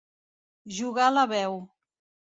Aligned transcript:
Jugar 0.79 1.11
la 1.19 1.27
veu. 1.35 1.61